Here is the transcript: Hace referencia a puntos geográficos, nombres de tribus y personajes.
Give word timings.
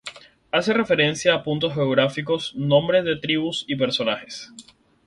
Hace 0.51 0.73
referencia 0.73 1.31
a 1.35 1.43
puntos 1.43 1.75
geográficos, 1.75 2.55
nombres 2.55 3.05
de 3.05 3.17
tribus 3.17 3.65
y 3.67 3.75
personajes. 3.75 4.51